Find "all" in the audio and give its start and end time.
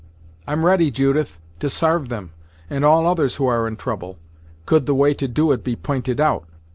2.83-3.05